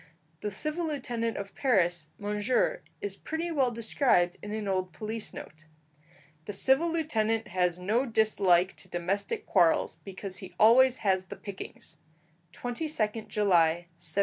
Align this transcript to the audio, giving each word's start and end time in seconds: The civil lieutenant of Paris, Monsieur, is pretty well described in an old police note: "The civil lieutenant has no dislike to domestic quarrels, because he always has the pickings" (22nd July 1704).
The 0.41 0.49
civil 0.49 0.87
lieutenant 0.87 1.37
of 1.37 1.53
Paris, 1.53 2.07
Monsieur, 2.17 2.81
is 3.01 3.15
pretty 3.15 3.51
well 3.51 3.69
described 3.69 4.35
in 4.41 4.51
an 4.51 4.67
old 4.67 4.93
police 4.93 5.31
note: 5.31 5.67
"The 6.45 6.53
civil 6.53 6.91
lieutenant 6.91 7.49
has 7.49 7.77
no 7.77 8.07
dislike 8.07 8.75
to 8.77 8.89
domestic 8.89 9.45
quarrels, 9.45 9.97
because 10.03 10.37
he 10.37 10.55
always 10.59 10.97
has 11.05 11.25
the 11.25 11.35
pickings" 11.35 11.97
(22nd 12.51 13.27
July 13.27 13.73
1704). 14.01 14.17